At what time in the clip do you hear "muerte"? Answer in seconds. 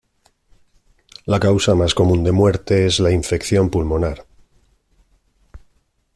2.31-2.87